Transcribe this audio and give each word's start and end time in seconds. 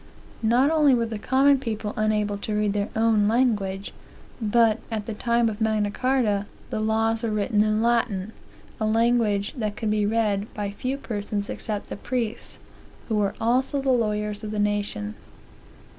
Not 0.41 0.71
only 0.71 0.95
were 0.95 1.05
the 1.05 1.19
common 1.19 1.59
people 1.59 1.93
unable 1.95 2.35
to 2.39 2.55
read 2.57 2.73
their 2.73 2.89
own 2.95 3.27
language, 3.27 3.93
but, 4.41 4.79
at 4.91 5.05
the 5.05 5.13
time 5.13 5.47
of 5.47 5.61
Magna 5.61 5.91
Carta, 5.91 6.47
the 6.71 6.79
laws 6.79 7.21
were 7.21 7.29
written 7.29 7.61
in 7.63 7.83
Latin, 7.83 8.33
a 8.79 8.87
language 8.87 9.53
that 9.55 9.75
could 9.77 9.91
be 9.91 10.07
read 10.07 10.51
by 10.55 10.71
few 10.71 10.97
persons 10.97 11.51
except 11.51 11.89
the 11.89 11.95
priests, 11.97 12.57
who 13.09 13.15
were 13.15 13.35
also 13.39 13.79
the 13.79 13.91
lawyers 13.91 14.43
of 14.43 14.49
the 14.49 14.57
nation. 14.57 15.13